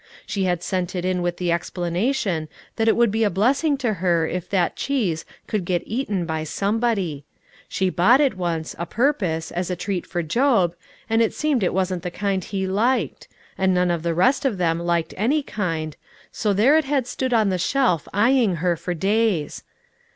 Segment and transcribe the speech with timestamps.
[0.25, 3.93] She had sent it in with the explanation that it would be a blessing to
[4.01, 7.23] her if that cheese could get eaten by somebody;
[7.69, 10.73] she bought it once, a purpose, as a treat for Job,
[11.07, 13.27] and it seemed it wasn't the kind he liked,
[13.59, 15.95] and none of the rest of them liked any kind,
[16.31, 19.63] so there it had stood on the shelf eying her for days.